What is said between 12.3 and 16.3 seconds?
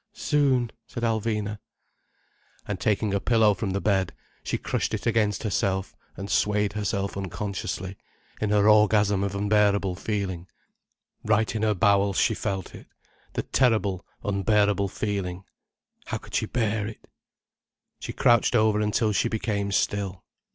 felt it—the terrible, unbearable feeling. How